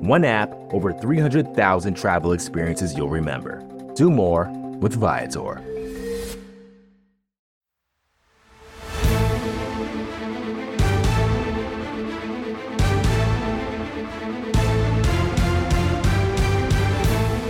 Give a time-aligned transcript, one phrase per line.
[0.00, 3.62] One app, over 300,000 travel experiences you'll remember.
[3.94, 4.46] Do more
[4.80, 5.60] with Viator.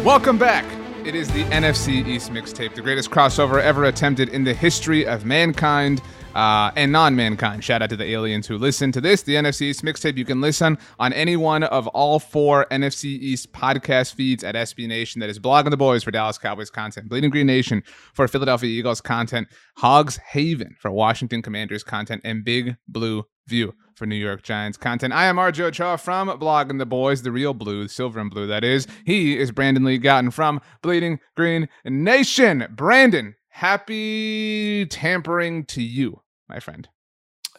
[0.05, 0.65] Welcome back.
[1.07, 5.25] It is the NFC East mixtape, the greatest crossover ever attempted in the history of
[5.25, 6.03] mankind
[6.35, 7.65] uh, and non mankind.
[7.65, 10.17] Shout out to the aliens who listen to this, the NFC East mixtape.
[10.17, 14.87] You can listen on any one of all four NFC East podcast feeds at SB
[14.89, 15.21] Nation.
[15.21, 17.83] That is Blogging the Boys for Dallas Cowboys content, Bleeding Green Nation
[18.15, 24.07] for Philadelphia Eagles content, Hogs Haven for Washington Commanders content, and Big Blue View for
[24.07, 25.13] New York Giants content.
[25.13, 28.65] I am RJ Ochoa from Blogging the Boys, the real blue, silver and blue, that
[28.65, 28.87] is.
[29.05, 32.67] He is Brandon Lee Gowton from Bleeding Green Nation.
[32.71, 36.89] Brandon, happy tampering to you, my friend.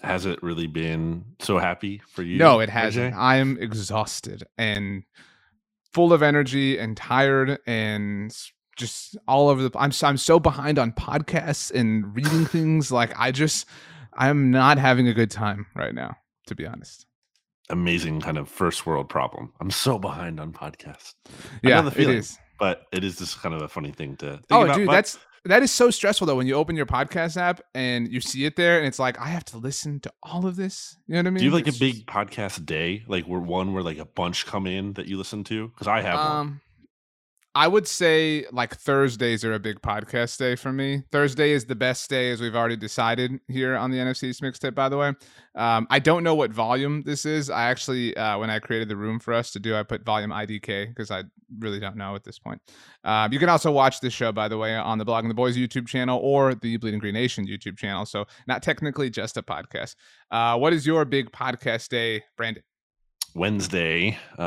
[0.01, 2.39] Has it really been so happy for you?
[2.39, 3.13] No, it hasn't.
[3.13, 5.03] I am exhausted and
[5.93, 8.35] full of energy and tired and
[8.77, 13.31] just all over the I'm I'm so behind on podcasts and reading things like I
[13.31, 13.67] just
[14.13, 16.15] I'm not having a good time right now,
[16.47, 17.05] to be honest.
[17.69, 19.53] Amazing kind of first world problem.
[19.61, 21.13] I'm so behind on podcasts.
[21.61, 22.39] Yeah, the it is.
[22.57, 24.77] But it is just kind of a funny thing to think oh, about.
[24.77, 28.07] dude, but that's that is so stressful though when you open your podcast app and
[28.11, 30.97] you see it there and it's like I have to listen to all of this.
[31.07, 31.37] You know what I mean?
[31.39, 33.03] do you have like It's a big just- podcast day?
[33.07, 35.67] Like where one where like a bunch come in that you listen to?
[35.69, 36.27] Because I have one.
[36.37, 36.61] Um,
[37.53, 41.03] I would say like Thursdays are a big podcast day for me.
[41.11, 44.73] Thursday is the best day, as we've already decided here on the NFC's mixtape.
[44.73, 45.13] By the way,
[45.55, 47.49] um, I don't know what volume this is.
[47.49, 50.31] I actually, uh, when I created the room for us to do, I put volume
[50.31, 51.23] IDK because I
[51.59, 52.61] really don't know at this point.
[53.03, 55.57] Um, you can also watch this show, by the way, on the Blogging the Boys
[55.57, 58.05] YouTube channel or the Bleeding Green Nation YouTube channel.
[58.05, 59.95] So not technically just a podcast.
[60.31, 62.63] Uh, what is your big podcast day, Brandon?
[63.35, 64.17] Wednesday.
[64.37, 64.41] Uh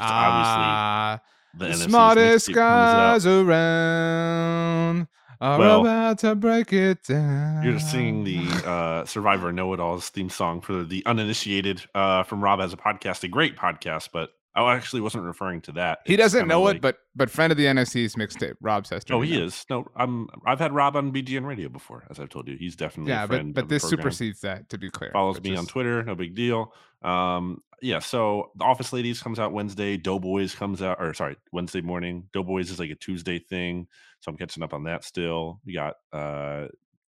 [0.00, 1.20] Ah,
[1.56, 3.12] the, the smartest mixtape comes out.
[3.14, 5.08] guys around
[5.40, 7.62] are Well, about to break it down.
[7.62, 12.42] You're singing the uh, Survivor Know It Alls theme song for the uninitiated uh, from
[12.42, 15.98] Rob Has a Podcast, a great podcast, but I actually wasn't referring to that.
[16.06, 19.12] He It's doesn't know like- it, but but friend of the NFC's mixtape, Rob Sester.
[19.14, 19.64] oh, he is.
[19.68, 20.28] No, I'm.
[20.46, 22.56] I've had Rob on BGN Radio before, as I've told you.
[22.58, 24.00] He's definitely Yeah, but friend but this program.
[24.02, 24.68] supersedes that.
[24.70, 26.02] To be clear, Follows me on Twitter.
[26.02, 26.72] No big deal.
[27.06, 27.98] Um, yeah.
[28.00, 29.96] So the Office Ladies comes out Wednesday.
[29.96, 32.28] Doughboys comes out, or sorry, Wednesday morning.
[32.32, 33.86] Doughboys is like a Tuesday thing,
[34.20, 35.60] so I'm catching up on that still.
[35.64, 36.66] We got uh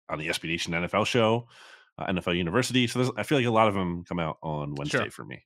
[0.09, 1.49] on the SB Nation NFL show,
[1.99, 2.87] uh, NFL University.
[2.87, 5.11] So there's, I feel like a lot of them come out on Wednesday Sure.
[5.11, 5.43] for me.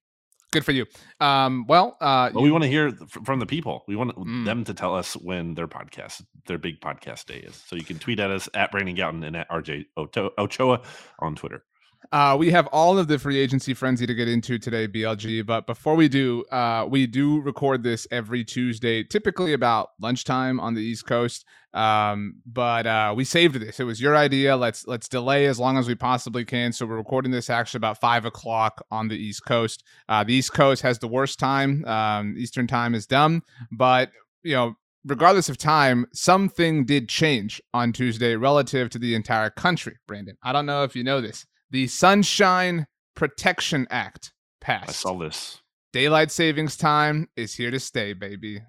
[0.50, 0.86] Good for you.
[1.20, 2.91] Um, well, uh, you- we want to hear
[3.25, 3.84] from the people.
[3.86, 4.47] We want Mm.
[4.47, 7.54] them to tell us when their podcast, their big podcast day is.
[7.66, 10.80] So you can tweet at us at Brandon Gowton and at RJ Ochoa
[11.20, 11.65] on Twitter.
[12.10, 15.44] Uh, we have all of the free agency frenzy to get into today, BLG.
[15.44, 20.75] But before we do, uh, we do record this every Tuesday, typically about lunchtime on
[20.75, 21.44] the East Coast.
[21.75, 23.78] Um, but uh, we saved this.
[23.78, 24.56] It was your idea.
[24.56, 26.72] Let's let's delay as long as we possibly can.
[26.72, 29.84] So we're recording this actually about five o'clock on the East Coast.
[30.09, 31.84] Uh, the East Coast has the worst time.
[31.84, 34.10] Um, Eastern time is dumb, but
[34.42, 34.75] you know.
[35.04, 40.36] Regardless of time, something did change on Tuesday relative to the entire country, Brandon.
[40.42, 44.88] I don't know if you know this the Sunshine Protection Act passed.
[44.88, 45.60] I saw this.
[45.92, 48.60] Daylight savings time is here to stay, baby.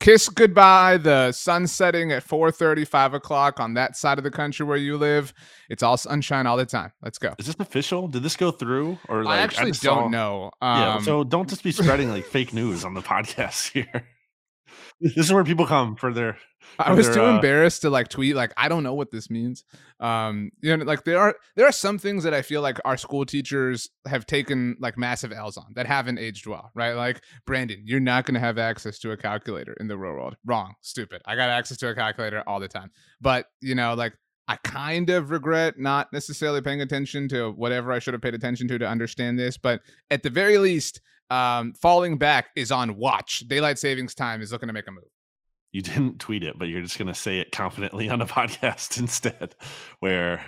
[0.00, 4.66] Kiss goodbye the sun setting at 4.30, 5 o'clock on that side of the country
[4.66, 5.32] where you live.
[5.70, 6.92] It's all sunshine all the time.
[7.00, 7.32] Let's go.
[7.38, 8.08] Is this official?
[8.08, 8.98] Did this go through?
[9.08, 10.50] Or like I actually just don't saw- know.
[10.60, 10.96] Yeah.
[10.96, 14.06] Um, So don't just be spreading like fake news on the podcast here.
[15.00, 16.38] This is where people come for their.
[16.78, 19.28] I was their, too uh, embarrassed to like tweet like I don't know what this
[19.28, 19.64] means.
[20.00, 22.96] Um, you know, like there are there are some things that I feel like our
[22.96, 26.94] school teachers have taken like massive L's on that haven't aged well, right?
[26.94, 30.36] Like Brandon, you're not going to have access to a calculator in the real world.
[30.44, 31.22] Wrong, stupid.
[31.26, 34.14] I got access to a calculator all the time, but you know, like
[34.46, 38.68] I kind of regret not necessarily paying attention to whatever I should have paid attention
[38.68, 39.80] to to understand this, but
[40.10, 43.40] at the very least, um, falling back is on watch.
[43.48, 45.04] Daylight savings time is looking to make a move.
[45.72, 48.98] You didn't tweet it, but you're just going to say it confidently on a podcast
[48.98, 49.54] instead.
[50.00, 50.44] Where,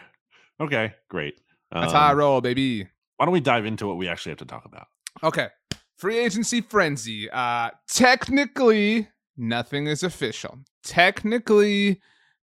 [0.61, 1.40] okay, great.
[1.73, 2.87] That's how I Um, roll, baby.
[3.17, 4.87] Why don't we dive into what we actually have to talk about?
[5.23, 5.49] Okay.
[5.96, 7.28] free agency frenzy.
[7.31, 10.58] Uh, technically, nothing is official.
[10.84, 12.00] Technically,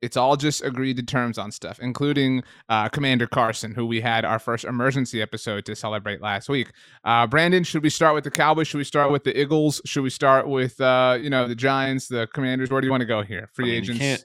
[0.02, 4.24] it's all just agreed to terms on stuff, including uh, Commander Carson, who we had
[4.24, 6.72] our first emergency episode to celebrate last week.
[7.04, 8.68] Uh, Brandon, should we start with the Cowboys?
[8.68, 9.80] Should we start with the Eagles?
[9.84, 12.70] Should we start with uh, you know the Giants, the Commanders?
[12.70, 13.50] Where do you want to go here?
[13.52, 13.94] Free I mean, agents.
[13.94, 14.24] You can't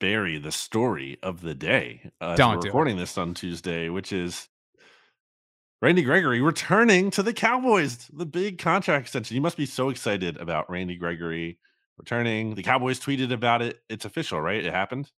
[0.00, 2.10] bury the story of the day.
[2.20, 4.48] Uh, Don't do recording this on Tuesday, which is
[5.80, 8.08] Randy Gregory returning to the Cowboys.
[8.12, 9.34] The big contract extension.
[9.34, 11.58] You must be so excited about Randy Gregory
[11.98, 12.54] returning.
[12.54, 13.80] The Cowboys tweeted about it.
[13.88, 14.64] It's official, right?
[14.64, 15.10] It happened.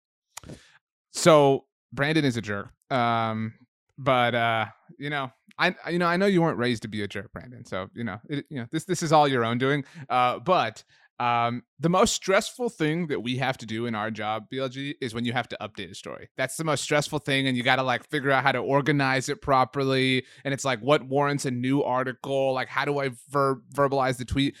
[1.11, 2.69] So Brandon is a jerk.
[2.89, 3.53] Um,
[3.97, 7.07] but uh, you know, I you know I know you weren't raised to be a
[7.07, 7.65] jerk, Brandon.
[7.65, 9.83] So you know, it, you know this this is all your own doing.
[10.09, 10.83] Uh, but
[11.19, 15.15] um, the most stressful thing that we have to do in our job, BLG, is
[15.15, 16.29] when you have to update a story.
[16.37, 19.29] That's the most stressful thing, and you got to like figure out how to organize
[19.29, 20.25] it properly.
[20.43, 22.53] And it's like, what warrants a new article?
[22.53, 24.55] Like, how do I ver- verbalize the tweet?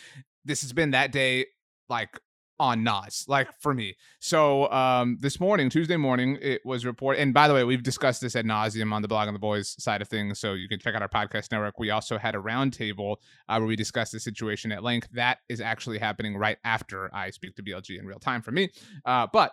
[0.45, 1.45] This has been that day,
[1.89, 2.19] like
[2.59, 3.95] on Nas, like for me.
[4.19, 7.21] So um, this morning, Tuesday morning, it was reported.
[7.21, 9.75] And by the way, we've discussed this at nauseum on the blog on the boys
[9.81, 10.39] side of things.
[10.39, 11.79] So you can check out our podcast network.
[11.79, 13.17] We also had a roundtable
[13.47, 15.09] uh, where we discussed the situation at length.
[15.13, 18.69] That is actually happening right after I speak to BLG in real time for me.
[19.05, 19.51] Uh, but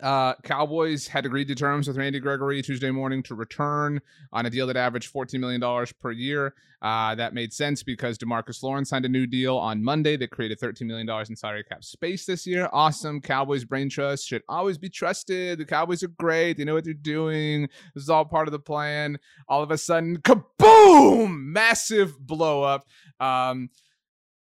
[0.00, 4.00] uh, Cowboys had agreed to terms with Randy Gregory Tuesday morning to return
[4.32, 6.54] on a deal that averaged $14 million per year.
[6.80, 10.58] Uh, that made sense because Demarcus Lawrence signed a new deal on Monday that created
[10.58, 12.68] $13 million in salary cap space this year.
[12.72, 13.20] Awesome.
[13.20, 15.58] Cowboys brain trust should always be trusted.
[15.58, 16.56] The Cowboys are great.
[16.56, 17.68] They know what they're doing.
[17.94, 19.18] This is all part of the plan.
[19.46, 21.38] All of a sudden, kaboom!
[21.38, 22.86] Massive blow up.
[23.20, 23.68] Um,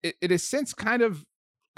[0.03, 1.27] it, it has since kind of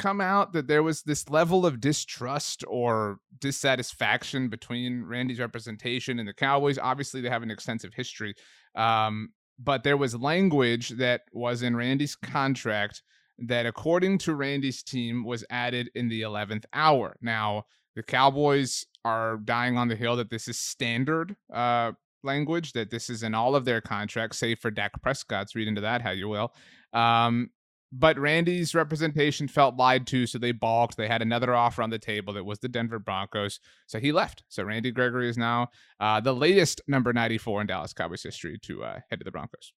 [0.02, 6.26] come out that there was this level of distrust or dissatisfaction between Randy's representation and
[6.26, 6.76] the Cowboys.
[6.76, 8.34] Obviously, they have an extensive history,
[8.74, 9.28] um,
[9.60, 13.02] but there was language that was in Randy's contract
[13.38, 17.16] that, according to Randy's team, was added in the 11th hour.
[17.22, 17.64] Now,
[17.94, 21.92] the Cowboys are dying on the hill that this is standard uh,
[22.24, 25.54] language, that this is in all of their contracts, save for Dak Prescott's.
[25.54, 26.52] Read into that how you will.
[26.92, 27.50] Um,
[27.92, 30.96] but Randy's representation felt lied to, so they balked.
[30.96, 34.44] They had another offer on the table that was the Denver Broncos, so he left.
[34.48, 35.68] So Randy Gregory is now
[36.00, 39.74] uh, the latest number 94 in Dallas Cowboys history to uh, head to the Broncos.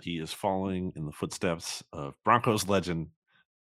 [0.00, 3.08] He is following in the footsteps of Broncos legend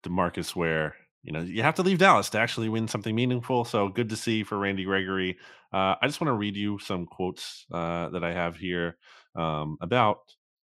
[0.04, 0.94] Demarcus Ware.
[1.22, 3.64] You know, you have to leave Dallas to actually win something meaningful.
[3.64, 5.38] So good to see for Randy Gregory.
[5.72, 8.98] Uh, I just want to read you some quotes uh, that I have here
[9.34, 10.18] um, about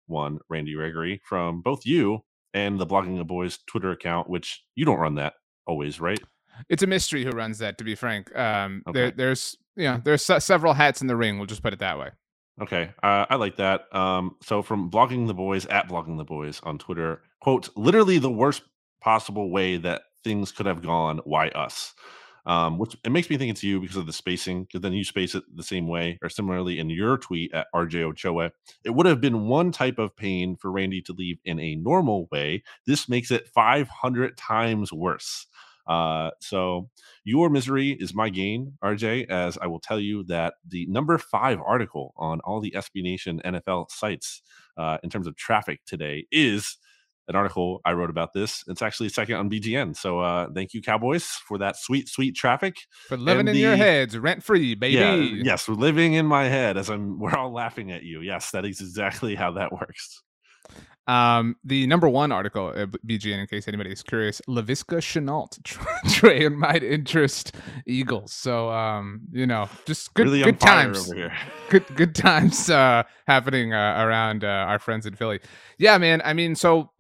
[0.08, 4.86] one Randy Gregory from both you and the Blogging the Boys Twitter account, which you
[4.86, 5.34] don't run that
[5.66, 6.20] always, right?
[6.70, 8.36] It's a mystery who runs that, to be frank.
[8.38, 9.00] Um, okay.
[9.00, 11.38] there, there's you know there's several hats in the ring.
[11.38, 12.10] We'll just put it that way.
[12.62, 13.94] Okay, uh, I like that.
[13.96, 18.32] Um, so from blogging the boys at blogging the boys on Twitter, quote, literally the
[18.32, 18.64] worst
[19.00, 21.20] possible way that things could have gone.
[21.24, 21.94] Why us?
[22.46, 24.64] Um, which it makes me think it's you because of the spacing.
[24.64, 28.02] Because then you space it the same way, or similarly in your tweet at RJ
[28.04, 28.52] Ochoa.
[28.84, 32.28] It would have been one type of pain for Randy to leave in a normal
[32.32, 32.64] way.
[32.86, 35.48] This makes it 500 times worse.
[35.88, 36.90] Uh, so
[37.24, 41.60] your misery is my gain, RJ, as I will tell you that the number five
[41.60, 44.42] article on all the SB Nation NFL sites
[44.78, 46.78] uh, in terms of traffic today is
[47.28, 48.64] an article I wrote about this.
[48.68, 49.96] It's actually second on BGN.
[49.96, 52.76] So uh, thank you, Cowboys, for that sweet, sweet traffic.
[53.08, 54.96] For living in your heads, rent free, baby.
[54.96, 57.20] Yeah, yes, living in my head as I'm.
[57.20, 58.22] We're all laughing at you.
[58.22, 60.24] Yes, that is exactly how that works.
[61.08, 65.62] Um, the number one article at BGN, in case anybody is curious, Laviska Shenault
[66.14, 67.56] trade might interest
[67.88, 68.32] Eagles.
[68.34, 71.12] So, um, you know, just good, really good times
[71.70, 75.40] Good, good times uh, happening uh, around uh, our friends in Philly.
[75.78, 76.22] Yeah, man.
[76.24, 76.92] I mean, so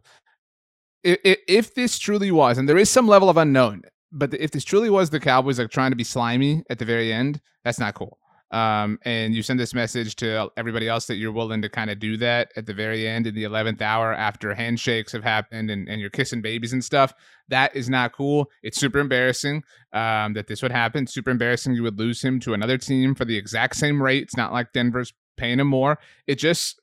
[1.04, 4.64] if, if this truly was, and there is some level of unknown, but if this
[4.64, 7.94] truly was the Cowboys like trying to be slimy at the very end, that's not
[7.94, 8.18] cool.
[8.52, 12.00] Um, and you send this message to everybody else that you're willing to kind of
[12.00, 15.88] do that at the very end in the 11th hour after handshakes have happened and,
[15.88, 17.14] and you're kissing babies and stuff.
[17.48, 18.50] That is not cool.
[18.62, 21.08] It's super embarrassing um, that this would happen.
[21.08, 21.76] Super embarrassing.
[21.76, 24.24] You would lose him to another team for the exact same rate.
[24.24, 25.98] It's not like Denver's paying him more.
[26.28, 26.82] It just,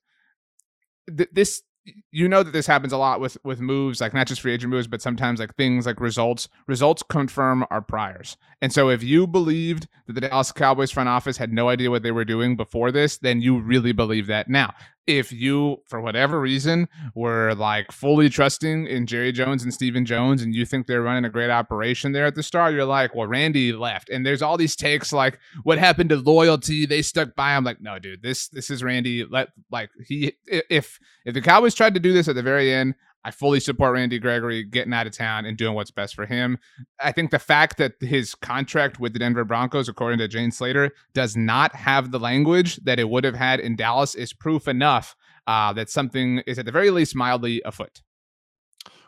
[1.14, 1.62] th- this
[2.10, 4.70] you know that this happens a lot with with moves like not just free agent
[4.70, 6.48] moves but sometimes like things like results.
[6.66, 8.36] Results confirm our priors.
[8.60, 12.02] And so if you believed that the dallas cowboys front office had no idea what
[12.02, 14.74] they were doing before this then you really believe that now
[15.08, 20.42] if you, for whatever reason, were like fully trusting in Jerry Jones and Stephen Jones,
[20.42, 23.26] and you think they're running a great operation there at the start, you're like, well,
[23.26, 26.84] Randy left, and there's all these takes like, what happened to loyalty?
[26.84, 27.56] They stuck by.
[27.56, 29.24] I'm like, no, dude, this this is Randy.
[29.24, 32.94] Let like he if if the Cowboys tried to do this at the very end,
[33.24, 36.58] I fully support Randy Gregory getting out of town and doing what's best for him.
[37.00, 40.92] I think the fact that his contract with the Denver Broncos, according to Jane Slater,
[41.14, 45.16] does not have the language that it would have had in Dallas is proof enough
[45.46, 48.02] uh, that something is at the very least mildly afoot.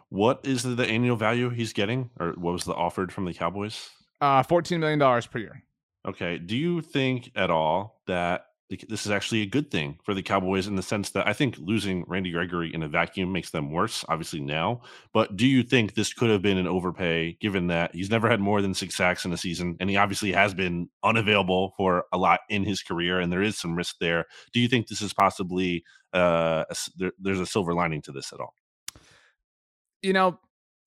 [0.09, 3.91] What is the annual value he's getting, or what was the offered from the Cowboys?
[4.21, 5.63] Uh, $14 million per year.
[6.07, 6.39] Okay.
[6.39, 8.47] Do you think at all that
[8.89, 11.59] this is actually a good thing for the Cowboys in the sense that I think
[11.59, 14.83] losing Randy Gregory in a vacuum makes them worse, obviously now.
[15.13, 18.41] But do you think this could have been an overpay given that he's never had
[18.41, 22.19] more than six sacks in a season and he obviously has been unavailable for a
[22.19, 24.27] lot in his career and there is some risk there?
[24.53, 25.83] Do you think this is possibly
[26.15, 28.55] uh, a, there, there's a silver lining to this at all?
[30.03, 30.39] You know,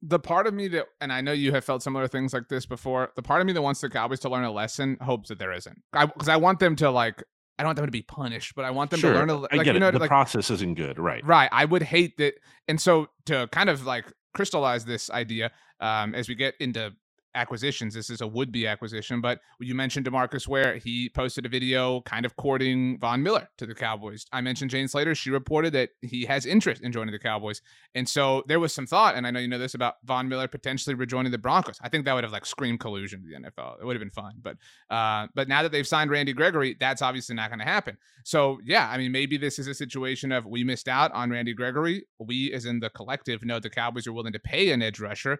[0.01, 2.65] the part of me that, and I know you have felt similar things like this
[2.65, 5.39] before, the part of me that wants the Cowboys to learn a lesson hopes that
[5.39, 5.81] there isn't.
[5.93, 7.23] Because I, I, want them to like
[7.57, 9.29] I don't want them to be punished, but I want them sure, to learn.
[9.29, 9.91] A, like, I get you know, it.
[9.93, 11.25] The like, process isn't good, right?
[11.25, 11.49] Right.
[11.51, 12.35] I would hate that,
[12.67, 16.93] and so to kind of like crystallize this idea um, as we get into
[17.35, 17.93] acquisitions.
[17.93, 20.77] This is a would be acquisition, but you mentioned Demarcus Ware.
[20.77, 24.25] He posted a video kind of courting Von Miller to the Cowboys.
[24.31, 25.15] I mentioned Jane Slater.
[25.15, 27.61] She reported that he has interest in joining the Cowboys.
[27.95, 30.47] And so there was some thought, and I know you know this about Von Miller
[30.47, 31.77] potentially rejoining the Broncos.
[31.81, 33.81] I think that would have like screamed collusion to the NFL.
[33.81, 34.33] It would have been fun.
[34.41, 34.57] But
[34.89, 37.97] uh, but now that they've signed Randy Gregory, that's obviously not going to happen.
[38.23, 41.53] So yeah, I mean, maybe this is a situation of we missed out on Randy
[41.53, 42.05] Gregory.
[42.19, 45.39] We, as in the collective, know the Cowboys are willing to pay an edge rusher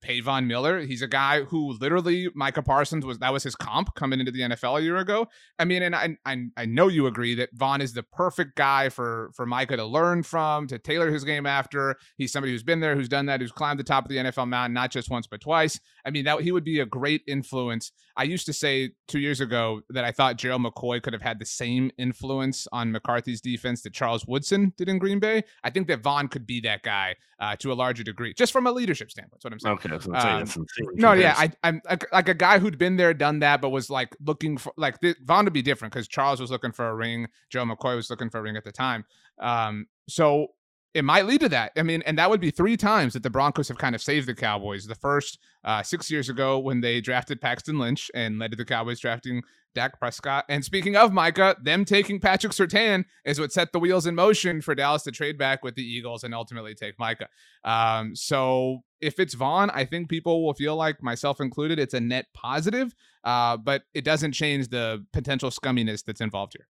[0.00, 0.80] pay Von Miller.
[0.80, 4.40] He's a guy who literally Micah Parsons was that was his comp coming into the
[4.40, 5.28] NFL a year ago.
[5.58, 8.88] I mean, and I I, I know you agree that Von is the perfect guy
[8.88, 11.96] for for Micah to learn from, to tailor his game after.
[12.16, 14.48] He's somebody who's been there, who's done that, who's climbed the top of the NFL
[14.48, 15.80] mountain not just once but twice.
[16.04, 17.92] I mean, that he would be a great influence.
[18.16, 21.38] I used to say two years ago that I thought Gerald McCoy could have had
[21.38, 25.44] the same influence on McCarthy's defense that Charles Woodson did in Green Bay.
[25.64, 28.66] I think that Von could be that guy uh, to a larger degree, just from
[28.66, 29.32] a leadership standpoint.
[29.32, 29.74] That's what I'm saying.
[29.74, 31.80] Okay, um, no, yeah, I, am
[32.12, 35.14] like, a guy who'd been there, done that, but was like looking for like the,
[35.24, 38.30] Von would be different because Charles was looking for a ring, Joe McCoy was looking
[38.30, 39.04] for a ring at the time.
[39.38, 40.48] Um, so
[40.96, 41.72] it might lead to that.
[41.76, 44.26] I mean, and that would be three times that the Broncos have kind of saved
[44.26, 44.86] the Cowboys.
[44.86, 48.64] The first uh, six years ago when they drafted Paxton Lynch and led to the
[48.64, 49.42] Cowboys drafting
[49.74, 50.46] Dak Prescott.
[50.48, 54.62] And speaking of Micah, them taking Patrick Surtain is what set the wheels in motion
[54.62, 57.28] for Dallas to trade back with the Eagles and ultimately take Micah.
[57.62, 62.00] Um, so if it's Von, I think people will feel like, myself included, it's a
[62.00, 66.66] net positive, uh, but it doesn't change the potential scumminess that's involved here.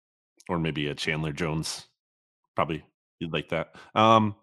[0.48, 1.86] Or maybe a Chandler Jones,
[2.54, 2.84] probably
[3.20, 3.74] you'd like that.
[3.94, 4.34] Um,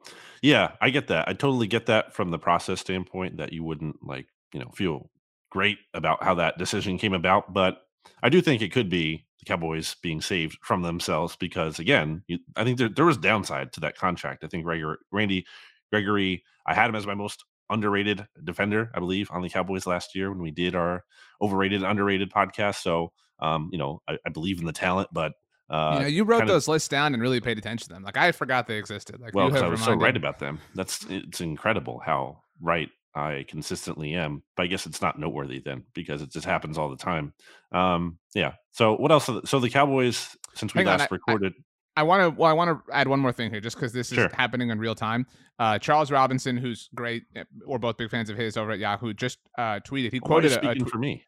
[0.41, 1.27] yeah, I get that.
[1.27, 5.09] I totally get that from the process standpoint that you wouldn't like, you know, feel
[5.51, 7.79] great about how that decision came about, but
[8.21, 12.39] I do think it could be the Cowboys being saved from themselves because again, you,
[12.55, 14.43] I think there, there was downside to that contract.
[14.43, 15.45] I think Gregory, Randy
[15.91, 20.15] Gregory, I had him as my most underrated defender, I believe, on the Cowboys last
[20.15, 21.03] year when we did our
[21.41, 22.81] overrated, underrated podcast.
[22.81, 25.33] So, um, you know, I, I believe in the talent, but
[25.69, 28.03] uh, you know, you wrote those lists down and really paid attention to them.
[28.03, 29.19] Like I forgot they existed.
[29.19, 30.59] Like well, I was so right about them.
[30.75, 34.43] That's it's incredible how right I consistently am.
[34.55, 37.33] But I guess it's not noteworthy then because it just happens all the time.
[37.73, 38.53] Um, yeah.
[38.71, 39.29] So what else?
[39.45, 41.53] So the Cowboys, since we Hang last on, recorded.
[41.97, 42.39] I, want to.
[42.39, 44.29] Well, I want to add one more thing here, just because this is sure.
[44.33, 45.25] happening in real time.
[45.59, 49.13] Uh, Charles Robinson, who's great, eh, we're both big fans of his over at Yahoo,
[49.13, 50.11] just uh, tweeted.
[50.11, 51.25] He quoted Why speaking a, a, for me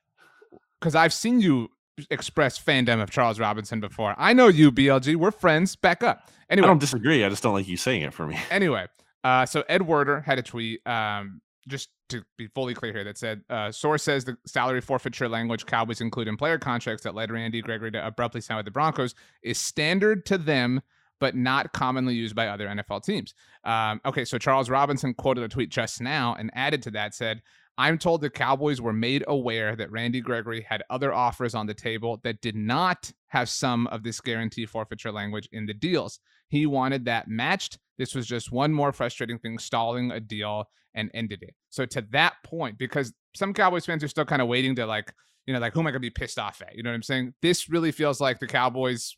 [0.80, 1.70] because I've seen you
[2.10, 4.16] express fandom of Charles Robinson before.
[4.18, 5.16] I know you, BLG.
[5.16, 5.76] We're friends.
[5.76, 6.30] Back up.
[6.50, 7.24] Anyway, I don't disagree.
[7.24, 8.40] I just don't like you saying it for me.
[8.50, 8.88] Anyway,
[9.24, 10.86] uh, so Ed Werder had a tweet.
[10.88, 15.30] Um, just to be fully clear here, that said, uh, source says the salary forfeiture
[15.30, 18.72] language Cowboys include in player contracts that led Randy Gregory to abruptly sign with the
[18.72, 20.82] Broncos is standard to them,
[21.20, 23.34] but not commonly used by other NFL teams.
[23.64, 27.42] Um, okay, so Charles Robinson quoted a tweet just now and added to that said,
[27.80, 31.74] I'm told the Cowboys were made aware that Randy Gregory had other offers on the
[31.74, 36.20] table that did not have some of this guarantee forfeiture language in the deals.
[36.50, 37.80] He wanted that matched.
[38.00, 41.54] This was just one more frustrating thing, stalling a deal and ended it.
[41.70, 45.14] So to that point, because some Cowboys fans are still kind of waiting to like,
[45.46, 46.76] you know, like who am I gonna be pissed off at?
[46.76, 47.34] You know what I'm saying?
[47.42, 49.16] This really feels like the Cowboys,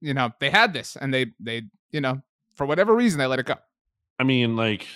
[0.00, 2.22] you know, they had this and they they, you know,
[2.56, 3.56] for whatever reason they let it go.
[4.18, 4.86] I mean, like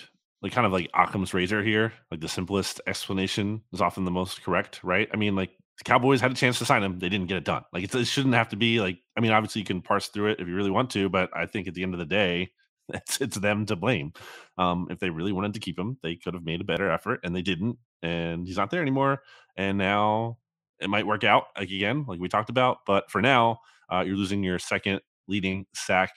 [0.41, 1.93] like kind of like Occam's razor here.
[2.09, 5.07] Like the simplest explanation is often the most correct, right?
[5.13, 7.45] I mean, like the Cowboys had a chance to sign him, they didn't get it
[7.45, 7.63] done.
[7.71, 8.97] Like it shouldn't have to be like.
[9.15, 11.45] I mean, obviously you can parse through it if you really want to, but I
[11.45, 12.51] think at the end of the day,
[12.93, 14.13] it's it's them to blame.
[14.57, 17.21] Um, if they really wanted to keep him, they could have made a better effort,
[17.23, 17.77] and they didn't.
[18.01, 19.21] And he's not there anymore.
[19.55, 20.37] And now
[20.79, 22.79] it might work out like again, like we talked about.
[22.85, 23.59] But for now,
[23.91, 26.11] uh, you're losing your second leading sack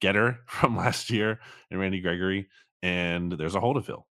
[0.00, 2.48] getter from last year and Randy Gregory
[2.84, 4.06] and there's a hole to fill.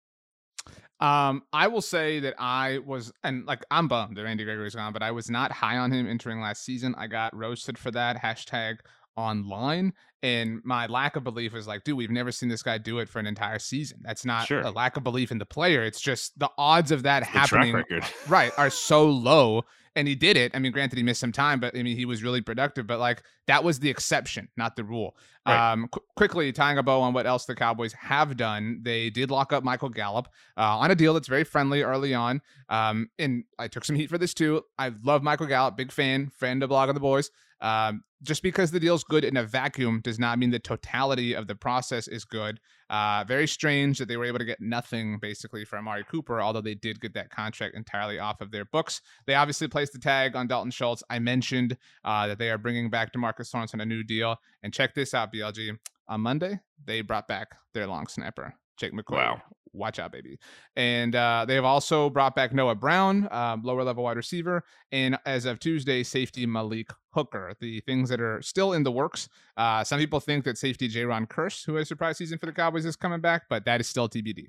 [1.00, 4.94] Um, I will say that I was, and like I'm bummed that Randy Gregory's gone,
[4.94, 6.94] but I was not high on him entering last season.
[6.98, 8.80] I got roasted for that hashtag
[9.16, 13.00] online, and my lack of belief is like, dude, we've never seen this guy do
[13.00, 14.00] it for an entire season.
[14.04, 14.62] That's not Sure.
[14.62, 15.84] a lack of belief in the player.
[15.84, 17.84] It's just the odds of that The happening,
[18.28, 19.64] right, are so low.
[19.96, 20.52] And he did it.
[20.56, 22.86] I mean, granted, he missed some time, but I mean, he was really productive.
[22.86, 25.18] But like, that was the exception, not the rule.
[25.48, 25.72] Right.
[25.72, 29.32] Um, qu- quickly tying a bow on what else the Cowboys have done, they did
[29.32, 32.40] lock up Michael Gallup uh, on a deal that's very friendly early on.
[32.70, 34.62] Um, and I took some heat for this too.
[34.78, 37.32] I love Michael Gallup, big fan, friend of Blog of the Boys.
[37.62, 41.48] Um, just because the deal's good in a vacuum does not mean the totality of
[41.48, 42.60] the process is good.
[42.90, 46.62] Uh, very strange that they were able to get nothing basically for Amari Cooper, although
[46.62, 49.02] they did get that contract entirely off of their books.
[49.26, 51.04] They obviously placed the tag on Dalton Schultz.
[51.10, 54.36] I mentioned uh, that they are bringing back Demarcus Lawrence on a new deal.
[54.64, 55.78] And check this out, BLG.
[56.10, 59.12] On Monday, they brought back their long snapper, Jake McQuaide.
[59.12, 59.42] Wow.
[59.74, 60.40] Watch out, baby.
[60.76, 64.64] And uh, they have also brought back Noah Brown, um, lower level wide receiver.
[64.92, 67.54] And as of Tuesday, safety Malik Hooker.
[67.60, 69.30] The things that are still in the works.
[69.58, 72.52] Uh, some people think that safety Jayron Kearse, who had a surprise season for the
[72.52, 74.48] Cowboys, is coming back, but that is still TBD.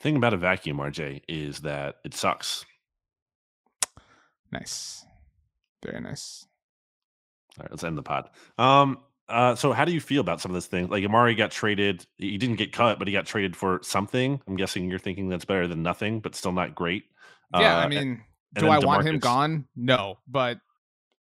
[0.00, 2.64] Thing about a vacuum, RJ, is that it sucks.
[4.50, 5.06] Nice.
[5.84, 6.46] Very nice.
[7.58, 8.30] All right, let's end the pod.
[8.58, 8.98] Um,
[9.28, 10.88] uh, so how do you feel about some of this thing?
[10.88, 14.40] Like Amari got traded, he didn't get cut, but he got traded for something.
[14.46, 17.04] I'm guessing you're thinking that's better than nothing, but still not great.
[17.54, 18.22] Yeah, Uh, I mean,
[18.54, 19.66] do I want him gone?
[19.76, 20.58] No, but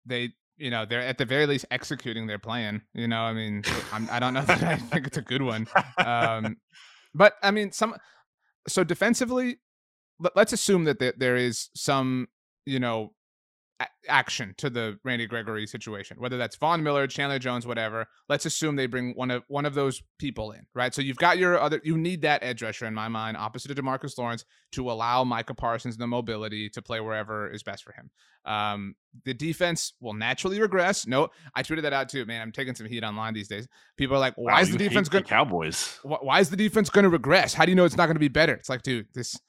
[0.05, 2.81] they, you know, they're at the very least executing their plan.
[2.93, 5.67] You know, I mean, I'm, I don't know that I think it's a good one.
[5.97, 6.57] Um,
[7.13, 7.95] but I mean, some.
[8.67, 9.59] So defensively,
[10.19, 12.27] let, let's assume that there, there is some,
[12.65, 13.13] you know,
[14.07, 18.07] action to the Randy Gregory situation, whether that's Von Miller, Chandler Jones, whatever.
[18.27, 20.93] Let's assume they bring one of one of those people in, right?
[20.93, 23.77] So you've got your other, you need that edge rusher in my mind, opposite of
[23.77, 24.43] Demarcus Lawrence,
[24.73, 28.09] to allow Micah Parsons the mobility to play wherever is best for him.
[28.45, 31.07] Um, the defense will naturally regress.
[31.07, 32.41] No, I tweeted that out too, man.
[32.41, 33.67] I'm taking some heat online these days.
[33.97, 35.23] People are like, why Wow, is the defense going?
[35.23, 35.99] Cowboys?
[36.03, 37.53] wh- why is the defense going to regress?
[37.53, 38.53] How do you know it's not going to be better?
[38.53, 39.39] It's like, dude, this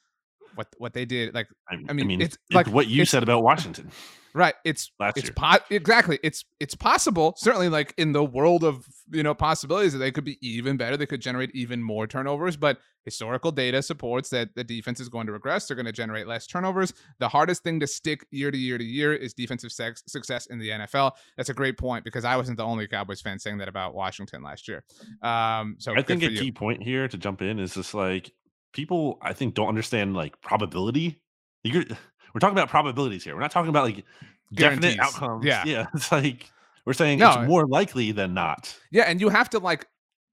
[0.54, 3.22] what what they did, like I, I mean, mean, it's it's like- what you said
[3.22, 3.90] about Washington.
[4.32, 8.86] Right, it's last it's po- exactly it's it's possible certainly like in the world of
[9.10, 12.56] you know possibilities that they could be even better they could generate even more turnovers
[12.56, 16.28] but historical data supports that the defense is going to regress they're going to generate
[16.28, 16.92] less turnovers.
[17.18, 20.60] The hardest thing to stick year to year to year is defensive sex- success in
[20.60, 23.66] the nfl that's a great point because i wasn't the only cowboys fan saying that
[23.68, 24.84] about washington last year.
[25.22, 26.38] Um so I think a you.
[26.38, 28.30] key point here to jump in is just like
[28.72, 31.20] people I think don't understand like probability.
[31.64, 31.85] You're,
[32.35, 33.35] we're talking about probabilities here.
[33.35, 34.04] We're not talking about like
[34.52, 35.44] definite outcomes.
[35.44, 35.64] Yeah.
[35.64, 35.87] yeah.
[35.94, 36.50] It's like
[36.87, 37.28] we're saying No.
[37.40, 38.74] it's more likely than not.
[38.90, 39.87] Yeah, and you have to like,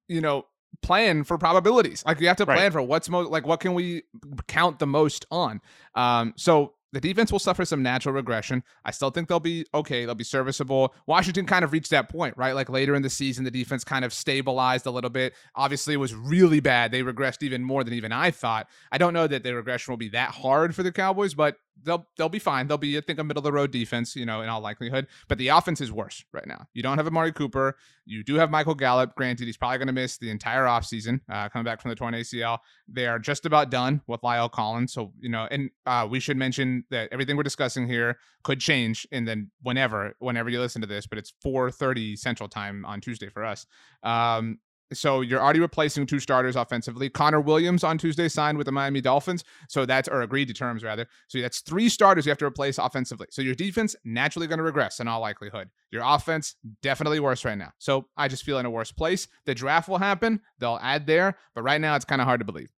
[0.08, 0.46] you know,
[0.82, 2.04] plan for probabilities.
[2.06, 2.58] Like you have to Right.
[2.58, 4.04] plan for what's most like what can we
[4.48, 5.62] count the most on.
[5.96, 8.64] Um, so the defense will suffer some natural regression.
[8.86, 10.06] I still think they'll be okay.
[10.06, 10.94] They'll be serviceable.
[11.06, 12.56] Washington kind of reached that point, right?
[12.56, 15.34] Like later in the season, the defense kind of stabilized a little bit.
[15.56, 16.92] Obviously, it was really bad.
[16.92, 18.68] They regressed even more than even I thought.
[18.92, 22.08] I don't know that the regression will be that hard for the Cowboys, but they'll
[22.18, 22.68] they'll be fine.
[22.68, 25.08] They'll be, I think, a middle of the road defense, you know, in all likelihood.
[25.28, 26.68] But the offense is worse right now.
[26.74, 27.76] You don't have Amari Cooper.
[28.06, 29.16] You do have Michael Gallup.
[29.16, 32.14] Granted, he's probably going to miss the entire offseason, uh, coming back from the torn
[32.14, 32.60] ACL.
[32.88, 34.94] They are just about done with La'el Collins.
[34.94, 39.06] So, you know, and uh, we should mention that everything we're discussing here could change
[39.12, 43.30] and then whenever, whenever you listen to this, but it's 4.30 Central Time on Tuesday
[43.30, 43.66] for us.
[44.04, 44.60] Um,
[44.94, 47.10] so you're already replacing two starters offensively.
[47.10, 49.44] Connor Williams on Tuesday signed with the Miami Dolphins.
[49.68, 51.08] So that's or agreed to terms rather.
[51.28, 53.28] So that's three starters you have to replace offensively.
[53.32, 55.70] So your defense naturally going to regress in all likelihood.
[55.92, 57.72] Your offense definitely worse right now.
[57.80, 59.28] So I just feel in a worse place.
[59.46, 60.42] The draft will happen.
[60.60, 62.72] They'll add there, but right now it's kind of hard to believe.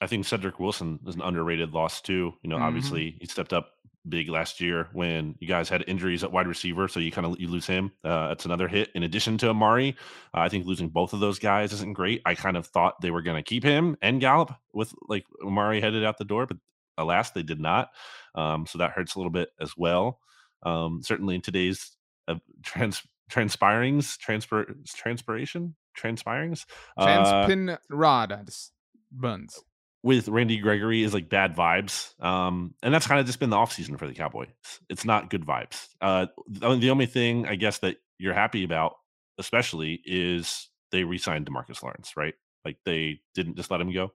[0.00, 2.34] I think Cedric Wilson is an underrated loss too.
[2.42, 2.62] You know, Mhm.
[2.62, 3.73] obviously he stepped up
[4.08, 7.40] big last year when you guys had injuries at wide receiver, so you kind of
[7.40, 7.92] you lose him.
[8.04, 8.90] Uh, that's another hit.
[8.94, 9.96] In addition to Amari,
[10.34, 12.20] uh, I think losing both of those guys isn't great.
[12.26, 15.80] I kind of thought they were going to keep him and Gallup with like Amari
[15.80, 16.58] headed out the door, but
[16.98, 17.90] alas, they did not.
[18.34, 20.20] Um, so that hurts a little bit as well.
[20.62, 21.96] Um, certainly in today's
[22.28, 26.66] uh, trans transpirings, transpir transpiration, transpirings.
[26.96, 28.70] uh, Transpin rods
[29.10, 29.60] buns.
[30.04, 32.12] With Randy Gregory is like bad vibes.
[32.22, 34.48] Um, and that's kind of just been the offseason for the Cowboys.
[34.90, 35.88] It's not good vibes.
[35.98, 38.96] Uh, the only- thing I guess that you're happy about,
[39.38, 42.34] especially, is they re signed Demarcus Lawrence, right?
[42.66, 44.12] Like they didn't just let him go.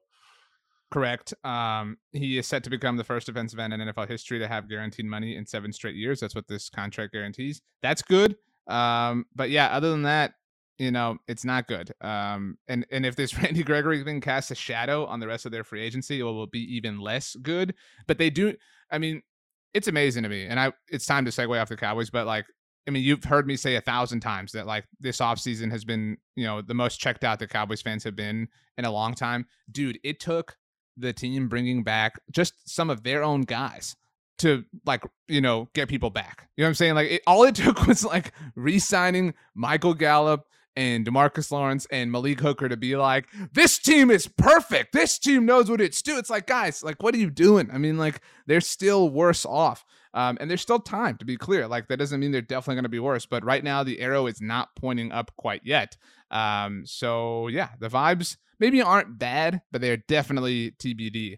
[0.92, 1.34] Correct.
[1.44, 4.70] Um, he is set to become the first defensive end in NFL history to have
[4.70, 6.20] guaranteed money in seven straight years.
[6.20, 7.62] That's what this contract guarantees.
[7.82, 8.36] That's good.
[8.68, 10.34] Um, but yeah, other than that,
[10.80, 11.94] you know, it's not good.
[12.02, 15.52] Um, and and if this Randy Gregory thing casts a shadow on the rest of
[15.52, 17.76] their free agency, it will be even less good.
[18.08, 18.56] But they do.
[18.90, 19.22] I mean,
[19.74, 20.74] it's amazing to me, and I.
[20.88, 22.46] It's time to segue off the Cowboys, but like,
[22.88, 26.18] I mean, you've heard me say a thousand times that like this offseason has been,
[26.36, 29.46] you know, the most checked out the Cowboys fans have been in a long time.
[29.70, 30.58] Dude, it took
[30.98, 33.96] the team bringing back just some of their own guys
[34.40, 36.48] to like you know get people back.
[36.56, 36.96] You know what I'm saying?
[36.96, 42.40] Like it, all it took was like re-signing Michael Gallup and Demarcus Lawrence and Malik
[42.40, 44.94] Hooker to be like, this team is perfect.
[44.94, 46.20] This team knows what it's doing.
[46.20, 47.70] It's like, guys, like, what are you doing?
[47.72, 49.86] I mean, like, they're still worse off.
[50.14, 51.68] Um, and there's still time to be clear.
[51.68, 53.26] Like, that doesn't mean they're definitely going to be worse.
[53.26, 55.98] But right now, the arrow is not pointing up quite yet.
[56.32, 61.38] Um, so, yeah, the vibes maybe aren't bad, but they're definitely TBD.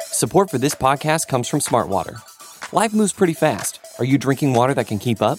[0.00, 2.20] Support for this podcast comes from Smartwater.
[2.72, 3.80] Life moves pretty fast.
[3.98, 5.38] Are you drinking water that can keep up?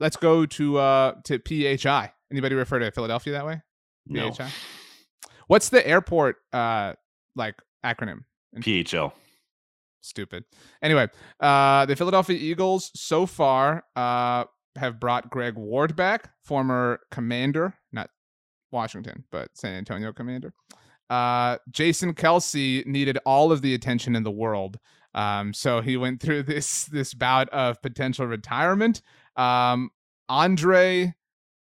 [0.00, 2.12] Let's go to uh to PHI.
[2.30, 3.62] Anybody refer to Philadelphia that way?
[4.06, 4.30] No.
[4.32, 4.50] PHI.
[5.46, 6.94] What's the airport uh
[7.36, 8.20] like acronym?
[8.56, 9.12] PHL.
[10.00, 10.44] Stupid.
[10.82, 11.08] Anyway,
[11.40, 14.44] uh the Philadelphia Eagles so far uh
[14.76, 18.10] have brought Greg Ward back, former commander, not
[18.70, 20.52] Washington, but San Antonio commander.
[21.10, 24.78] Uh Jason Kelce needed all of the attention in the world.
[25.14, 29.02] Um, so he went through this this bout of potential retirement.
[29.38, 29.90] Um,
[30.28, 31.14] Andre,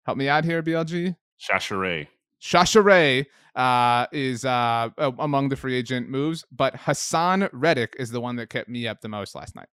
[0.05, 1.15] help me out here, BLG.
[1.39, 2.07] Chachere.
[2.41, 8.35] Chachere uh, is uh, among the free agent moves, but Haason Reddick is the one
[8.37, 9.67] that kept me up the most last night.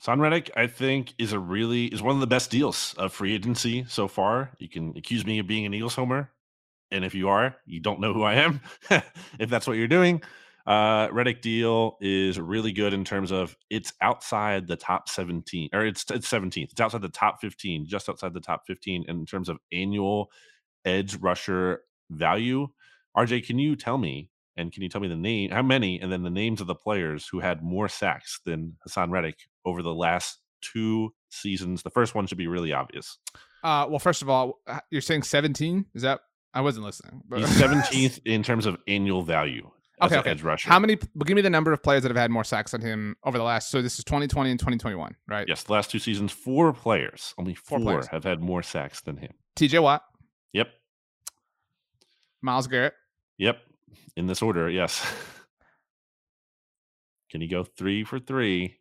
[0.00, 3.34] Haason Reddick, I think, is a really is one of the best deals of free
[3.34, 4.50] agency so far.
[4.58, 6.30] You can accuse me of being an Eagles homer,
[6.90, 8.60] and if you are, you don't know who I am.
[9.38, 10.22] if that's what you're doing,
[10.68, 15.86] uh, Reddick deal is really good in terms of it's outside the top 17 or
[15.86, 16.72] it's it's 17th.
[16.72, 20.30] It's outside the top 15, just outside the top 15 in terms of annual
[20.84, 22.68] edge rusher value.
[23.16, 24.28] RJ, can you tell me
[24.58, 26.74] and can you tell me the name, how many, and then the names of the
[26.74, 31.82] players who had more sacks than Haason Reddick over the last two seasons?
[31.82, 33.16] The first one should be really obvious.
[33.64, 35.86] Uh, well, first of all, you're saying 17?
[35.94, 36.20] Is that
[36.52, 37.22] I wasn't listening.
[37.26, 37.38] But.
[37.38, 39.70] He's 17th in terms of annual value
[40.02, 40.30] okay, okay.
[40.30, 40.68] edge rusher.
[40.68, 40.96] How many?
[41.24, 43.44] Give me the number of players that have had more sacks than him over the
[43.44, 43.70] last.
[43.70, 45.46] So this is 2020 and 2021, right?
[45.48, 49.16] Yes, the last two seasons, four players, only four, four have had more sacks than
[49.16, 49.32] him.
[49.56, 49.78] T.J.
[49.78, 50.02] Watt.
[50.52, 50.68] Yep.
[52.42, 52.94] Myles Garrett.
[53.38, 53.58] Yep.
[54.16, 55.04] In this order, yes.
[57.30, 58.78] Can you go three for three?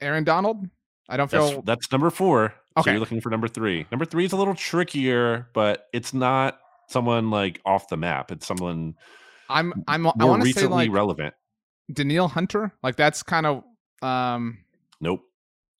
[0.00, 0.68] Aaron Donald.
[1.08, 2.54] I don't feel that's, that's number four.
[2.76, 2.84] Okay.
[2.84, 3.86] So you're looking for number three.
[3.90, 8.30] Number three is a little trickier, but it's not someone like off the map.
[8.30, 8.94] It's someone
[9.48, 11.34] I'm I'm I want to say like relevant.
[11.92, 13.64] Danielle Hunter, like that's kind of
[14.02, 14.58] um.
[15.00, 15.22] Nope,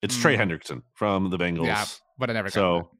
[0.02, 1.66] it's mm, Trey Hendrickson from the Bengals.
[1.66, 1.84] Yeah,
[2.18, 2.50] but I never.
[2.50, 2.90] So,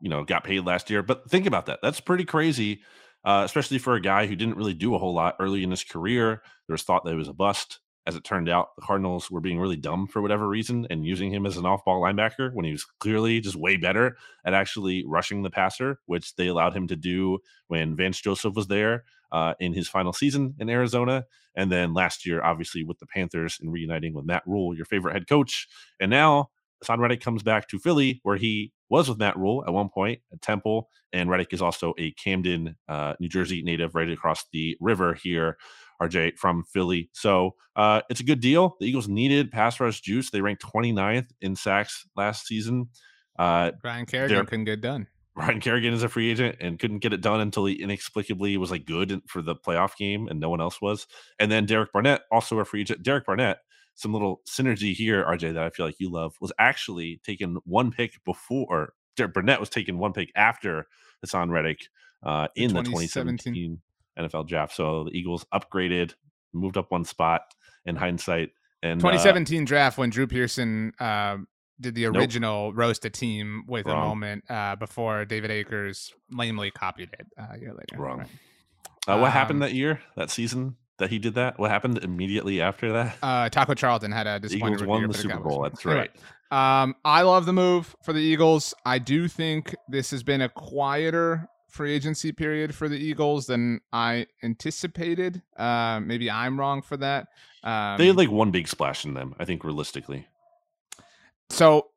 [0.00, 1.02] you know, got paid last year.
[1.02, 1.80] But think about that.
[1.82, 2.80] That's pretty crazy,
[3.24, 5.84] uh, especially for a guy who didn't really do a whole lot early in his
[5.84, 6.42] career.
[6.66, 7.80] There was thought that he was a bust.
[8.06, 11.32] As it turned out, the Cardinals were being really dumb for whatever reason and using
[11.32, 15.04] him as an off ball linebacker when he was clearly just way better at actually
[15.06, 19.54] rushing the passer, which they allowed him to do when Vance Joseph was there uh,
[19.60, 21.24] in his final season in Arizona.
[21.54, 25.12] And then last year, obviously, with the Panthers and reuniting with Matt Rhule, your favorite
[25.12, 25.68] head coach.
[25.98, 26.50] And now
[26.84, 30.20] Haason Reddick comes back to Philly, where he was with Matt Rhule at one point
[30.32, 30.88] at Temple.
[31.12, 35.58] And Reddick is also a Camden, uh, New Jersey native, right across the river here,
[36.00, 37.10] RJ, from Philly.
[37.12, 38.76] So uh, it's a good deal.
[38.80, 40.30] The Eagles needed pass rush juice.
[40.30, 42.88] They ranked 29th in sacks last season.
[43.38, 45.06] Uh, Ryan Kerrigan couldn't get done.
[45.40, 48.70] Ryan Kerrigan is a free agent and couldn't get it done until he inexplicably was
[48.70, 51.06] like good for the playoff game and no one else was.
[51.38, 53.02] And then Derek Barnett, also a free agent.
[53.02, 53.58] Derek Barnett,
[53.94, 57.90] some little synergy here, RJ, that I feel like you love, was actually taken one
[57.90, 58.92] pick before.
[59.16, 60.86] Derek Barnett was taken one pick after
[61.24, 61.80] Haason Reddick
[62.22, 62.82] uh, in 2017.
[62.84, 63.80] the 2017
[64.18, 64.74] NFL draft.
[64.74, 66.14] So the Eagles upgraded,
[66.52, 67.42] moved up one spot
[67.86, 68.50] in hindsight.
[68.82, 71.46] And uh, 2017 draft when Drew Pearson um,
[71.80, 72.16] did the Nope.
[72.16, 77.46] original roast a team with a moment uh, before David Akers lamely copied it uh,
[77.54, 77.96] a year later.
[77.96, 78.18] Wrong.
[78.18, 78.28] Right.
[79.08, 81.58] uh, what um, happened that year, that season that he did that?
[81.58, 83.16] What happened immediately after that?
[83.22, 85.38] Uh, Taco Charlton had a disappointing Eagles won the Super.
[85.38, 85.62] Bowl.
[85.62, 86.08] That's Anyway,
[86.50, 86.82] right.
[86.82, 88.74] Um, I love the move for the Eagles.
[88.84, 93.80] I do think this has been a quieter free agency period for the Eagles than
[93.92, 95.42] I anticipated.
[95.56, 97.28] Uh, maybe I'm wrong for that.
[97.62, 100.26] Um, they had like one big splash in them, I think, realistically.
[101.50, 101.88] So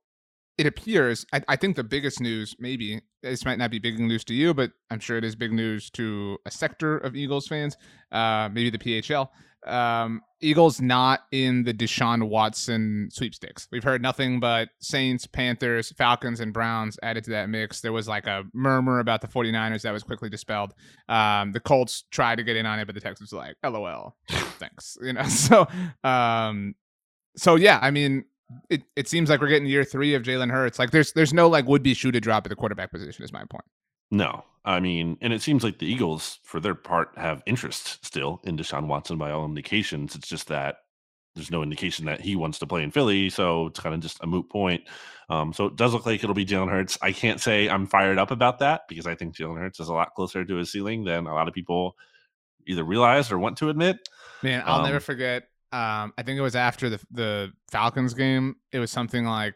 [0.57, 1.25] it appears.
[1.33, 4.53] I, I think the biggest news, maybe this might not be big news to you,
[4.53, 7.77] but I'm sure it is big news to a sector of Eagles fans.
[8.11, 9.29] Uh, maybe the PHL.
[9.65, 13.67] Um, Eagles not in the Deshaun Watson sweepstakes.
[13.71, 17.79] We've heard nothing but Saints, Panthers, Falcons, and Browns added to that mix.
[17.79, 20.73] There was like a murmur about the 49ers that was quickly dispelled.
[21.07, 24.15] Um, the Colts tried to get in on it, but the Texans were like, LOL,
[24.27, 24.97] thanks.
[25.03, 25.67] You know, so
[26.03, 26.75] um,
[27.35, 28.25] so yeah, I mean,
[28.69, 30.79] it, it seems like we're getting year three of Jalen Hurts.
[30.79, 33.33] Like there's there's no like would be shoe to drop at the quarterback position, is
[33.33, 33.65] my point.
[34.11, 38.41] No, I mean, and it seems like the Eagles, for their part, have interest still
[38.43, 40.15] in Deshaun Watson by all indications.
[40.15, 40.77] It's just that
[41.35, 44.19] there's no indication that he wants to play in Philly, so it's kind of just
[44.21, 44.83] a moot point.
[45.29, 46.97] Um, so it does look like it'll be Jalen Hurts.
[47.01, 49.93] I can't say I'm fired up about that because I think Jalen Hurts is a
[49.93, 51.95] lot closer to his ceiling than a lot of people
[52.67, 53.97] either realize or want to admit.
[54.43, 55.47] Man, I'll never Um, forget.
[55.73, 58.55] Um, I think it was after the the Falcons game.
[58.71, 59.55] It was something like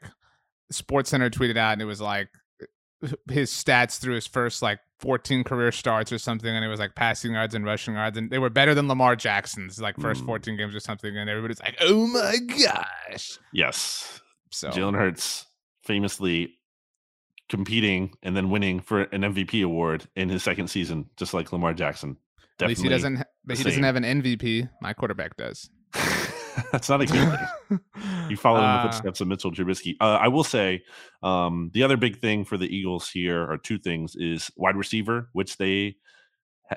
[0.71, 2.29] Sports Center tweeted out, and it was like
[3.29, 6.95] his stats through his first like 14 career starts or something, and it was like
[6.95, 10.25] passing yards and rushing yards, and they were better than Lamar Jackson's like first Mm.
[10.25, 15.45] 14 games or something, and everybody's like, "Oh my gosh!" Yes, So Jalen Hurts
[15.83, 16.55] famously
[17.49, 21.73] competing and then winning for an MVP award in his second season, just like Lamar
[21.73, 22.17] Jackson.
[22.59, 23.27] at least he Definitely doesn't.
[23.45, 24.67] But he doesn't have an MVP.
[24.81, 25.69] My quarterback does.
[26.71, 27.79] That's not a good thing.
[28.29, 29.95] You follow in the Uh, footsteps of Mitchell Trubisky.
[30.01, 30.83] Uh, I will say
[31.23, 35.29] um, the other big thing for the Eagles here are two things: is wide receiver,
[35.33, 35.95] which they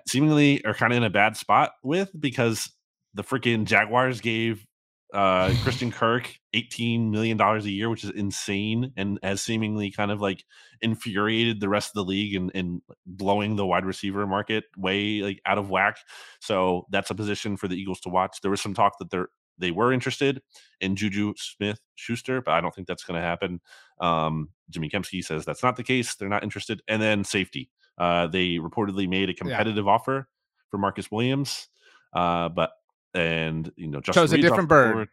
[0.07, 2.70] seemingly are kind of in a bad spot with because
[3.14, 4.64] the freaking Jaguars gave
[5.12, 10.11] uh, Christian Kirk eighteen million dollars a year, which is insane, and has seemingly kind
[10.11, 10.44] of like
[10.81, 15.40] infuriated the rest of the league and, and blowing the wide receiver market way like
[15.46, 15.99] out of whack.
[16.40, 18.38] So that's a position for the Eagles to watch.
[18.40, 20.40] There was some talk that they're they were interested
[20.81, 23.61] in Juju Smith Schuster, but I don't think that's going to happen.
[24.01, 26.14] Um, Jimmy Kempski says that's not the case.
[26.14, 26.83] They're not interested.
[26.88, 27.70] And then safety.
[27.99, 30.29] Uh, they reportedly made a competitive offer
[30.70, 31.68] for Marcus Williams,
[32.14, 32.70] uh, but
[33.14, 35.09] and you know Justin Chose a Reed's off different bird.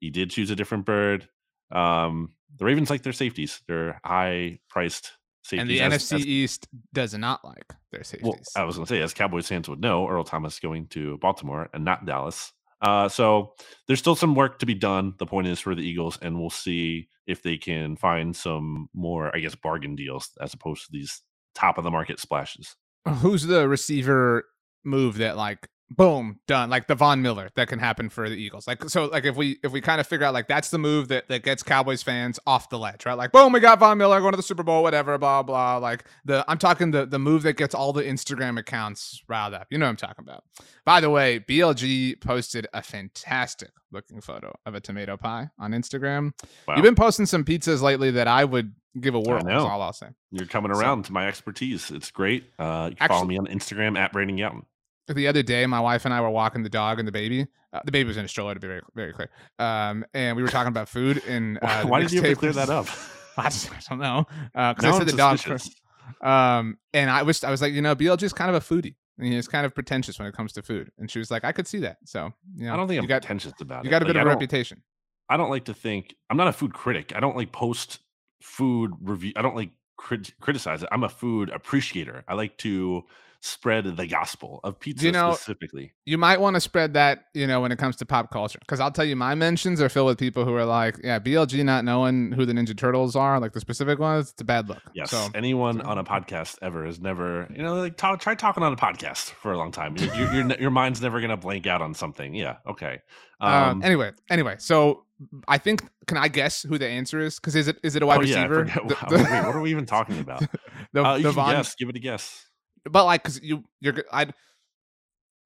[0.00, 1.28] He did choose a different bird.
[1.70, 3.62] Um, the Ravens like their safeties.
[3.66, 5.60] They're high priced safeties.
[5.60, 8.26] and the as- NFC as- East does not like their safeties.
[8.28, 11.18] well, I was going to say, as Cowboys fans would know, Earl Thomas going to
[11.18, 12.52] Baltimore and not Dallas.
[12.82, 13.54] Uh, so
[13.86, 15.14] there's still some work to be done.
[15.18, 19.34] The point is for the Eagles, and we'll see if they can find some more,
[19.34, 21.22] I guess, bargain deals as opposed to these
[21.54, 22.76] top of the market splashes.
[23.20, 24.44] who's the receiver
[24.84, 28.66] move that like boom done like the Von Miller that can happen for the Eagles
[28.66, 31.08] like so like if we if we kind of figure out like that's the move
[31.08, 34.20] that that gets Cowboys fans off the ledge right like boom we got Von Miller
[34.20, 37.42] going to the Super Bowl whatever blah blah like the I'm talking the the move
[37.42, 40.44] that gets all the Instagram accounts riled up you know what I'm talking about
[40.84, 46.32] by the way BLG posted a fantastic looking photo of a tomato pie on Instagram
[46.66, 46.74] Wow.
[46.76, 49.66] you've been posting some pizzas lately that I would give a whirl know.
[49.66, 51.90] all I'll say You're coming So- around to my expertise.
[51.90, 52.44] It's great.
[52.58, 54.66] Uh, you can follow me on Instagram at Brandon Young.
[55.08, 57.46] The other day, my wife and I were walking the dog and the baby.
[57.72, 59.28] Uh, the baby was in a stroller, to be very, very clear.
[59.58, 61.22] Um, and we were talking about food.
[61.26, 62.86] And uh, Why did you have to clear was- that up?
[63.36, 65.40] I, just, I don't know because Now I said the dog.
[65.40, 65.80] first.
[66.22, 68.94] Um, and I was, I was like, you know, BLG is kind of a foodie.
[69.18, 70.90] And he's kind of pretentious when it comes to food.
[70.98, 71.98] And she was like, I could see that.
[72.04, 73.84] So, you know, I don't think you I'm got, pretentious about you it.
[73.86, 74.82] You got a bit of a reputation.
[75.28, 77.12] I don't like to think I'm not a food critic.
[77.14, 78.00] I don't like post
[78.40, 79.32] food review.
[79.36, 80.88] I don't like crit- criticize it.
[80.92, 82.24] I'm a food appreciator.
[82.28, 83.02] I like to
[83.46, 85.92] spread the gospel of pizza you know- specifically.
[86.06, 88.58] You might want to spread that, you know, when it comes to pop culture.
[88.58, 91.62] Because I'll tell you, my mentions are filled with people who are like, yeah, BLG
[91.64, 94.82] not knowing who the Ninja Turtles are, like the specific ones, it's a bad look.
[94.94, 98.62] Yes, So, anyone on a podcast ever has never, you know, like talk, try talking
[98.62, 99.96] on a podcast for a long time.
[99.96, 102.34] Your your, your, your mind's never gonna blank out on something.
[102.34, 103.00] Yeah, okay.
[103.40, 105.04] Um, Um, anyway, anyway, so
[105.48, 107.36] I think can I guess who the answer is?
[107.36, 108.66] Because is it is it a wide oh receiver?
[108.66, 110.42] forget- The- the- wait, what are we even talking about?
[110.92, 111.74] the, uh, you the Von- guess.
[111.74, 112.46] Give it a guess.
[112.90, 114.26] But like because you you're I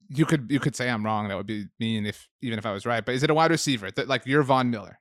[0.08, 1.28] you could you could say I'm wrong.
[1.28, 3.04] That would be mean if even if I was right.
[3.04, 3.90] But is it a wide receiver?
[3.90, 4.98] That like you're Von Miller?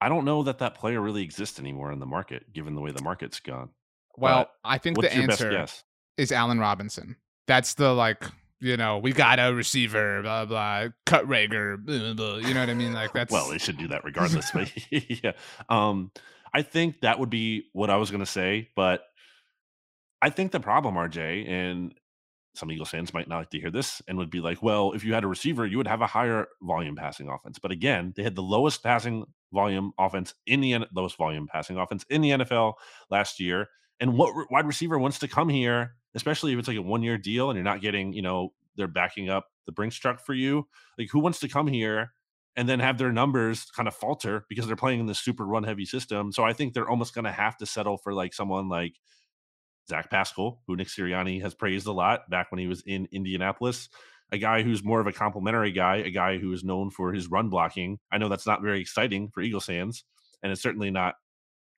[0.00, 2.92] I don't know that that player really exists anymore in the market, given the way
[2.92, 3.70] the market's gone.
[4.16, 5.66] Well, But I think the answer
[6.16, 7.16] is Allen Robinson
[7.48, 8.24] that's the like
[8.60, 12.70] you know, we got a receiver, blah blah, cut Reagor, blah, blah, you know what
[12.70, 12.92] I mean?
[12.92, 14.52] Like that's well, they should do that regardless.
[14.52, 15.32] but yeah,
[15.68, 16.12] um,
[16.52, 19.02] I think that would be what I was going to say, but
[20.20, 21.94] I think the problem, RJ, and
[22.54, 25.04] some Eagles fans might not like to hear this and would be like, well, if
[25.04, 27.58] you had a receiver, you would have a higher volume passing offense.
[27.58, 32.04] But again, they had the lowest passing volume offense in the lowest volume passing offense
[32.10, 32.74] in the NFL
[33.10, 33.68] last year.
[34.00, 37.18] And what wide receiver wants to come here, especially if it's like a one year
[37.18, 40.66] deal and you're not getting, you know, they're backing up the Brinks truck for you?
[40.98, 42.12] Like, who wants to come here
[42.56, 45.64] and then have their numbers kind of falter because they're playing in this super run
[45.64, 46.32] heavy system?
[46.32, 48.94] So I think they're almost going to have to settle for like someone like
[49.88, 53.88] Zach Pascal, who Nick Sirianni has praised a lot back when he was in Indianapolis.
[54.30, 57.30] A guy who's more of a complimentary guy, a guy who is known for his
[57.30, 57.98] run blocking.
[58.12, 60.04] I know that's not very exciting for Eagles fans,
[60.42, 61.14] and it's certainly not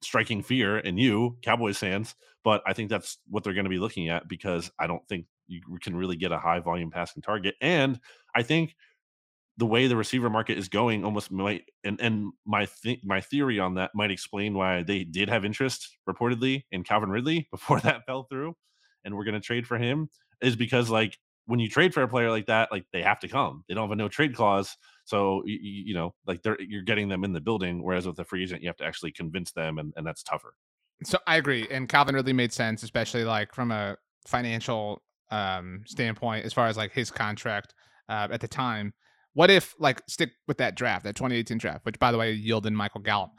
[0.03, 2.15] striking fear in you, Cowboys fans.
[2.43, 5.27] But I think that's what they're going to be looking at because I don't think
[5.47, 7.55] you can really get a high volume passing target.
[7.61, 8.01] And
[8.35, 8.75] I think
[9.57, 13.59] the way the receiver market is going almost might and and my th- my theory
[13.59, 18.07] on that might explain why they did have interest reportedly in Calvin Ridley before that
[18.07, 18.55] fell through
[19.05, 20.09] and we're going to trade for him
[20.41, 23.29] is because like when you trade for a player like that like they have to
[23.29, 23.65] come.
[23.69, 27.09] They don't have a no trade clause so you, you know like they're you're getting
[27.09, 29.79] them in the building whereas with a free agent you have to actually convince them
[29.79, 30.55] and, and that's tougher.
[31.05, 36.45] So i agree and calvin Ridley made sense especially like from a financial um standpoint
[36.45, 37.75] as far as like his contract
[38.09, 38.93] uh, at the time
[39.35, 42.73] what if, like, stick with that draft, that 2018 draft, which by the way yielded
[42.73, 43.31] Michael Gallup?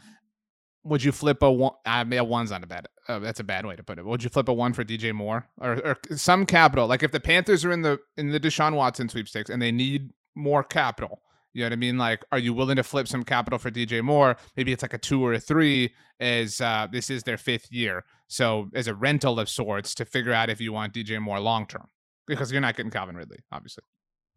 [0.84, 1.74] Would you flip a one?
[1.86, 2.88] I mean, a one's not a bad.
[3.08, 4.06] Uh, that's a bad way to put it.
[4.06, 6.88] Would you flip a one for DJ Moore or, or some capital?
[6.88, 10.10] Like if the Panthers are in the in the Deshaun Watson sweepstakes and they need
[10.34, 11.22] more capital,
[11.54, 11.98] you know what I mean?
[11.98, 14.38] Like, are you willing to flip some capital for DJ Moore?
[14.56, 18.06] Maybe it's like a two or a three, as uh, this is their fifth year.
[18.28, 21.68] So, as a rental of sorts to figure out if you want DJ Moore long
[21.68, 21.88] term,
[22.26, 23.84] because you're not getting Calvin Ridley, obviously.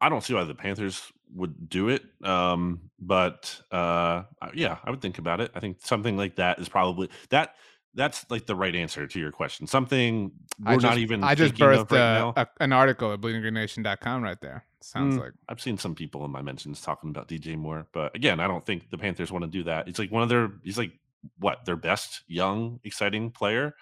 [0.04, 2.02] I don't see why the Panthers would do it.
[2.22, 5.50] Um, but uh, yeah, I would think about it.
[5.54, 7.54] I think something like that is probably that.
[7.96, 9.66] That's like the right answer to your question.
[9.66, 11.24] Something we're just, not even.
[11.24, 14.64] I just birthed right a, a, an article at bleedinggreennation.com right there.
[14.82, 18.14] Sounds mm, like I've seen some people in my mentions talking about DJ Moore, but
[18.14, 19.88] again, I don't think the Panthers want to do that.
[19.88, 20.50] It's like one of their.
[20.62, 20.92] He's like
[21.38, 23.74] what their best young, exciting player.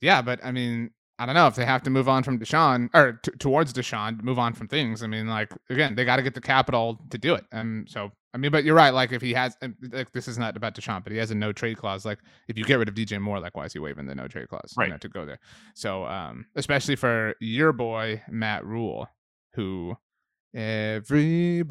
[0.00, 2.88] Yeah, but I mean, I don't know if they have to move on from Deshaun
[2.94, 5.02] or t- towards Deshaun, move on from things.
[5.02, 7.44] I mean, like again, they got to get the capital to do it.
[7.50, 8.90] And so, I mean, but you're right.
[8.90, 9.56] Like if he has,
[9.90, 12.04] like this is not about Deshaun, but he has a no trade clause.
[12.04, 14.28] Like if you get rid of DJ Moore, like why is he waiving the no
[14.28, 14.72] trade clause?
[14.76, 14.86] Right.
[14.86, 15.40] You know, to go there.
[15.74, 19.08] So, um, especially for your boy Matt Rhule,
[19.54, 19.96] who
[20.54, 21.66] everybody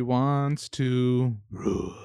[0.00, 1.96] wants to rule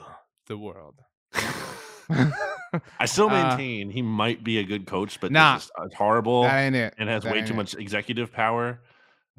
[0.46, 1.02] the world.
[3.00, 6.44] I still uh, maintain uh, he might be a good coach, but nah, it's horrible
[6.44, 6.94] that ain't it.
[6.98, 7.58] and has that way too it.
[7.58, 8.80] much executive power.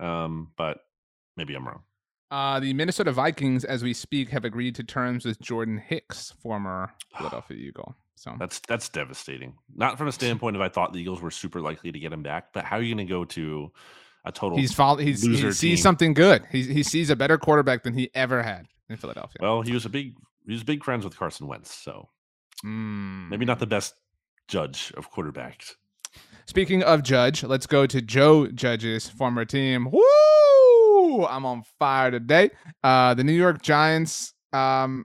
[0.00, 0.84] Um, but
[1.36, 1.82] maybe I'm wrong.
[2.30, 6.92] Uh, the Minnesota Vikings, as we speak, have agreed to terms with Jordan Hicks, former
[7.16, 7.94] Philadelphia Eagle.
[8.16, 9.54] So that's that's devastating.
[9.74, 12.22] Not from a standpoint of I thought the Eagles were super likely to get him
[12.22, 13.72] back, but how are you going to go to
[14.24, 14.58] a total?
[14.58, 15.76] He's follow, he's he sees team?
[15.76, 16.44] something good.
[16.50, 19.38] He he sees a better quarterback than he ever had in Philadelphia.
[19.40, 20.14] Well, he was a big
[20.46, 22.08] he was big friends with Carson Wentz, so
[22.64, 23.28] Mm.
[23.30, 23.94] Maybe not the best
[24.48, 25.74] judge of quarterbacks.
[26.46, 29.90] Speaking of Judge, let's go to Joe Judge's former team.
[29.90, 31.26] Woo!
[31.26, 32.50] I'm on fire today.
[32.82, 35.04] Uh, the New York Giants um,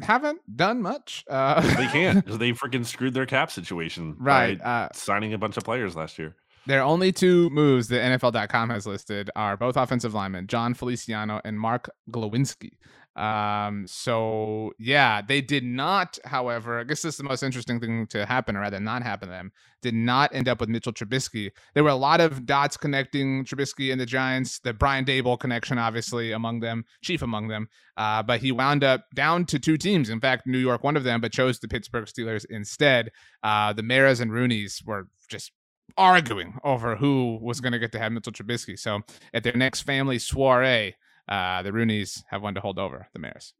[0.00, 1.24] haven't done much.
[1.28, 4.14] Uh, they can't because they freaking screwed their cap situation.
[4.18, 4.60] Right.
[4.60, 6.36] Uh, signing a bunch of players last year.
[6.66, 11.58] Their only two moves that NFL.com has listed are both offensive linemen, Jon Feliciano and
[11.58, 12.70] Mark Glowinski.
[13.16, 18.06] Um, so yeah, they did not, however, I guess this is the most interesting thing
[18.08, 21.50] to happen, or rather not happen to them, did not end up with Mitchell Trubisky.
[21.74, 25.78] There were a lot of dots connecting Trubisky and the Giants, the Brian Daboll connection,
[25.78, 27.68] obviously, among them, chief among them.
[27.96, 30.10] Uh, but he wound up down to two teams.
[30.10, 33.12] In fact, New York, one of them, but chose the Pittsburgh Steelers instead.
[33.42, 35.52] Uh, the Maras and Rooneys were just
[35.96, 38.76] arguing over who was going to get to have Mitchell Trubisky.
[38.76, 39.02] So
[39.32, 40.96] at their next family soiree,
[41.28, 43.54] uh, the Rooneys have one to hold over the Maras.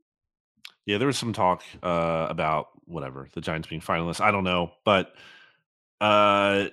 [0.86, 4.20] Yeah, there was some talk uh, about whatever the Giants being finalists.
[4.20, 5.12] I don't know, but
[6.00, 6.66] uh,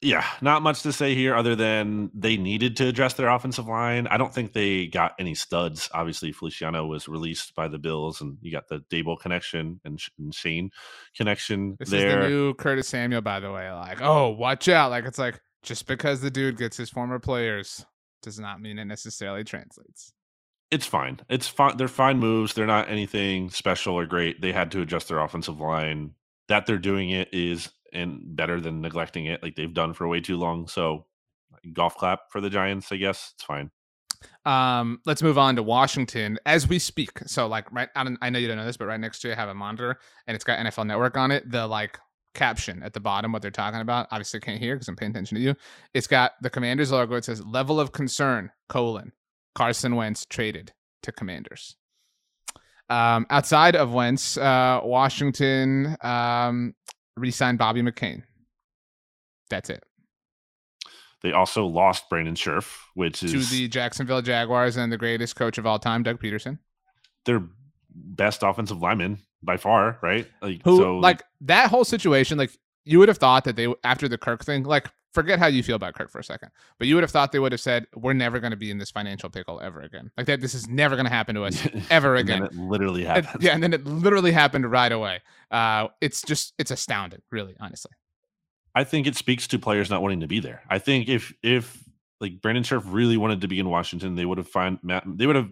[0.00, 4.06] yeah, not much to say here other than they needed to address their offensive line.
[4.06, 5.90] I don't think they got any studs.
[5.92, 10.34] Obviously, Feliciano was released by the Bills, and you got the Daboll connection and, and
[10.34, 10.70] Schoen
[11.16, 11.76] connection.
[11.78, 12.20] This there.
[12.20, 13.70] is the new Curtis Samuel, by the way.
[13.70, 14.90] Like, oh, watch out!
[14.90, 17.84] Like, it's like just because the dude gets his former players
[18.22, 20.12] does not mean it necessarily translates
[20.70, 21.20] it's fine.
[21.28, 21.76] It's fine.
[21.76, 22.54] They're fine moves.
[22.54, 24.40] They're not anything special or great.
[24.40, 26.14] They had to adjust their offensive line.
[26.48, 30.20] That they're doing it is and better than neglecting it, like they've done for way
[30.20, 30.68] too long.
[30.68, 31.06] So
[31.72, 32.92] golf clap for the Giants.
[32.92, 33.70] I guess it's fine.
[34.44, 37.18] Um, let's move on to Washington as we speak.
[37.26, 39.34] So, like, right, I, I know you don't know this, but right next to you,
[39.34, 41.50] I have a monitor and it's got NFL Network on it.
[41.50, 41.98] The like
[42.34, 45.36] caption at the bottom, what they're talking about, obviously can't hear because I'm paying attention
[45.36, 45.54] to you.
[45.94, 47.14] It's got the Commanders logo.
[47.14, 49.12] It says "Level of concern: colon
[49.58, 51.76] Carson Wentz traded to Commanders."
[52.88, 56.74] Um, outside of Wentz, uh, Washington um,
[57.16, 58.22] re-signed Bobby McCain.
[59.50, 59.82] That's it.
[61.22, 65.58] They also lost Brandon Scherff, which is to the Jacksonville Jaguars and the greatest coach
[65.58, 66.58] of all time, Doug Pederson.
[67.24, 67.42] Their
[67.90, 70.28] best offensive lineman by far, right?
[70.40, 72.52] Like who so, like that whole situation, like
[72.84, 75.76] you would have thought that they after the Kirk thing, like forget how you feel
[75.76, 78.12] about Kirk for a second, but you would have thought they would have said, "We're
[78.12, 80.96] never going to be in this financial pickle ever again." Like that, this is never
[80.96, 82.44] going to happen to us ever again.
[82.44, 83.28] it literally happened.
[83.34, 85.20] And, yeah, and then it literally happened right away.
[85.50, 87.92] Uh, it's just it's astounding, really, honestly.
[88.74, 90.62] I think it speaks to players not wanting to be there.
[90.68, 91.82] I think if if
[92.20, 95.36] like Brandon Scherff really wanted to be in Washington, they would have find they would
[95.36, 95.50] have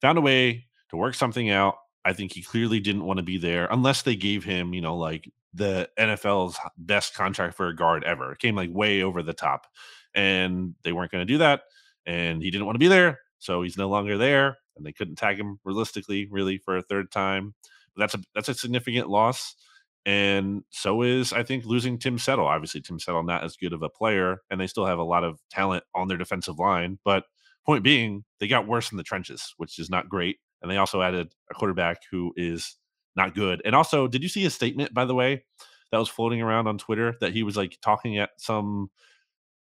[0.00, 1.76] found a way to work something out.
[2.04, 4.96] I think he clearly didn't want to be there unless they gave him, you know,
[4.96, 8.32] like the NFL's best contract for a guard ever.
[8.32, 9.66] It came like way over the top,
[10.14, 11.62] and they weren't going to do that.
[12.04, 14.58] And he didn't want to be there, so he's no longer there.
[14.76, 17.54] And they couldn't tag him realistically, really, for a third time.
[17.94, 19.56] But that's a that's a significant loss.
[20.04, 22.46] And so is I think losing Tim Settle.
[22.46, 25.24] Obviously, Tim Settle not as good of a player, and they still have a lot
[25.24, 26.98] of talent on their defensive line.
[27.04, 27.24] But
[27.64, 30.36] point being, they got worse in the trenches, which is not great.
[30.62, 32.76] And they also added a quarterback who is
[33.16, 33.62] not good.
[33.64, 35.44] And also, did you see his statement, by the way,
[35.92, 38.90] that was floating around on Twitter that he was like talking at some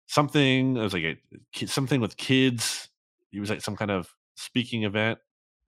[0.07, 2.89] something, it was like a something with kids.
[3.31, 5.19] He was like some kind of speaking event.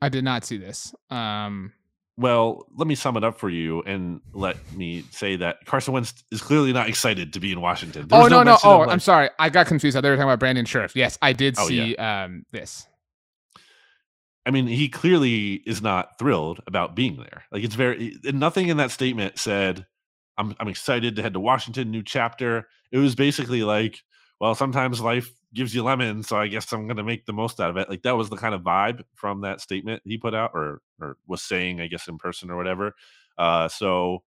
[0.01, 0.93] I did not see this.
[1.09, 1.73] Um
[2.17, 6.23] well, let me sum it up for you and let me say that Carson Wentz
[6.31, 8.07] is clearly not excited to be in Washington.
[8.11, 8.57] oh no, no, no.
[8.63, 9.95] oh, like, I'm sorry, I got confused.
[9.95, 10.95] I thought they were talking about Brandon Scherff.
[10.95, 12.25] Yes, I did oh, see yeah.
[12.25, 12.85] um, this.
[14.45, 17.43] I mean, he clearly is not thrilled about being there.
[17.51, 19.85] Like it's very nothing in that statement said,
[20.37, 23.99] "I'm I'm excited to head to Washington, new chapter." It was basically like,
[24.39, 27.69] "Well, sometimes life gives you lemons, so I guess I'm to make the most out
[27.69, 30.51] of it." Like that was the kind of vibe from that statement he put out,
[30.55, 32.93] or or was saying, I guess, in person or whatever.
[33.37, 34.23] Uh, so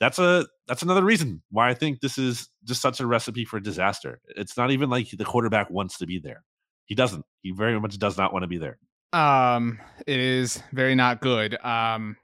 [0.00, 3.60] that's a that's another reason why I think this is just such a recipe for
[3.60, 4.20] disaster.
[4.36, 6.44] It's not even like the quarterback wants to be there.
[6.86, 7.24] He doesn't.
[7.42, 8.78] He very much does not want to be there.
[9.12, 11.54] Um, it is very not good.
[11.54, 12.16] Um,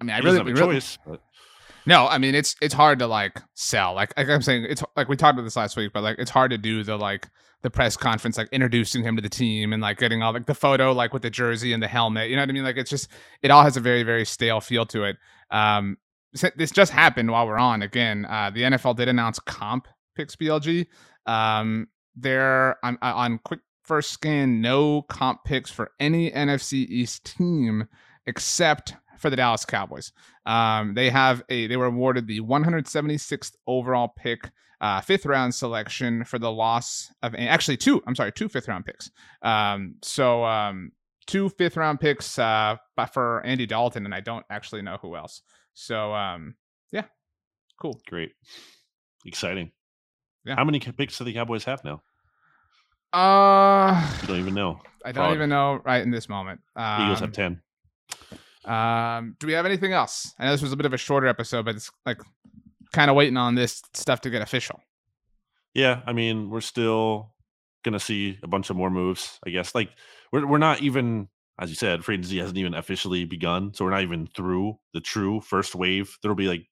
[0.00, 1.20] I mean, I really, really choice, but...
[1.86, 2.06] no.
[2.06, 3.94] I mean, it's it's hard to like sell.
[3.94, 6.30] Like, like I'm saying, it's like we talked about this last week, but like it's
[6.30, 7.28] hard to do the like
[7.62, 10.54] the press conference, like introducing him to the team and like getting all like the
[10.54, 12.30] photo, like with the jersey and the helmet.
[12.30, 12.64] You know what I mean?
[12.64, 13.08] Like it's just
[13.42, 15.16] it all has a very very stale feel to it.
[15.50, 15.96] Um,
[16.56, 18.26] this just happened while we're on again.
[18.26, 20.86] Uh, the NFL did announce comp picks BLG.
[21.26, 27.88] Um, there on on quick first scan, no comp picks for any NFC East team
[28.26, 30.12] except for the Dallas Cowboys.
[30.46, 36.24] Um, they have a they were awarded the 176th overall pick, uh, fifth round selection
[36.24, 38.02] for the loss of actually two.
[38.06, 39.10] I'm sorry, two fifth round picks.
[39.42, 40.92] Um, so um,
[41.26, 42.76] two fifth round picks uh,
[43.12, 45.42] for Andy Dalton, and I don't actually know who else.
[45.74, 46.54] So um,
[46.92, 47.04] yeah,
[47.80, 48.32] cool, great,
[49.24, 49.72] exciting.
[50.44, 50.56] Yeah.
[50.56, 52.02] How many picks do the Cowboys have now?
[53.12, 54.80] Uh, you don't even know.
[55.04, 55.34] I don't Fraud.
[55.34, 56.60] even know right in this moment.
[56.76, 57.62] Um, Eagles have um, ten.
[58.64, 60.34] Um, do we have anything else?
[60.38, 62.20] I know this was a bit of a shorter episode, but it's like
[62.92, 64.80] kind of waiting on this stuff to get official.
[65.74, 67.32] Yeah, I mean, we're still
[67.84, 69.38] gonna see a bunch of more moves.
[69.46, 69.90] I guess like
[70.32, 71.28] we're we're not even
[71.58, 75.00] as you said, free agency hasn't even officially begun, so we're not even through the
[75.00, 76.16] true first wave.
[76.22, 76.66] There'll be like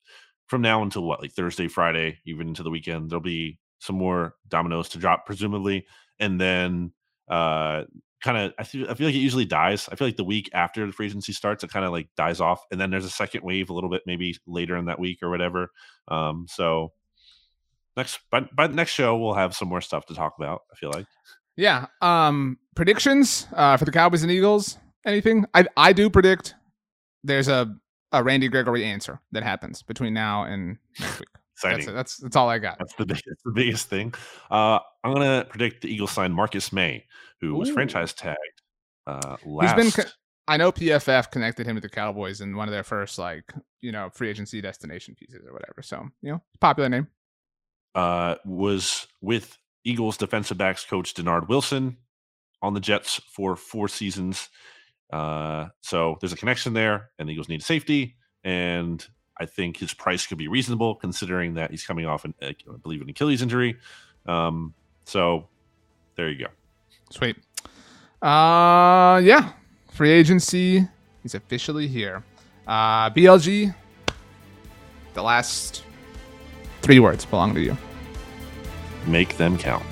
[0.46, 3.10] from now until what, like Thursday, Friday, even into the weekend.
[3.10, 5.86] There'll be some more dominoes to drop, presumably
[6.18, 6.92] and then
[7.28, 7.82] uh
[8.22, 9.88] kind of I feel like it usually dies.
[9.90, 12.40] I feel like the week after the free agency starts, it kind of like dies
[12.40, 15.22] off, and then there's a second wave a little bit maybe later in that week
[15.22, 15.70] or whatever.
[16.08, 16.92] Um, so
[17.96, 20.62] next by, by next show we'll have some more stuff to talk about.
[20.72, 21.06] I feel like.
[21.56, 21.86] Yeah.
[22.02, 24.78] Um, predictions uh, for the Cowboys and Eagles.
[25.04, 25.46] Anything?
[25.54, 26.54] I I do predict
[27.22, 27.74] there's a
[28.12, 31.28] a Randy Gregory answer that happens between now and next week.
[31.62, 32.78] That's, that's, that's all I got.
[32.78, 34.14] That's the biggest, the biggest thing.
[34.50, 37.04] Uh, I'm gonna predict the Eagles sign Marcus Maye,
[37.40, 37.58] who Ooh.
[37.58, 38.38] was franchise tagged.
[39.06, 39.80] Uh, last.
[39.80, 40.06] He's been.
[40.48, 43.92] I know PFF connected him to the Cowboys in one of their first like you
[43.92, 45.82] know free agency destination pieces or whatever.
[45.82, 47.08] So you know, popular name.
[47.94, 51.96] Uh, was with Eagles defensive backs coach Dennard Wilson
[52.60, 54.50] on the Jets for four seasons.
[55.12, 58.16] Uh, so there's a connection there, and the Eagles need safety.
[58.44, 59.04] And
[59.38, 63.02] I think his price could be reasonable considering that he's coming off, an, I believe,
[63.02, 63.76] an Achilles injury.
[64.26, 64.74] Um,
[65.04, 65.46] So
[66.16, 66.50] there you go.
[67.10, 67.36] Sweet.
[68.22, 69.52] Uh, yeah.
[69.92, 70.86] Free agency
[71.24, 72.24] is officially here.
[72.66, 73.74] Uh, BLG.
[75.14, 75.84] The last
[76.82, 77.76] three words belong to you.
[79.06, 79.84] Make them count.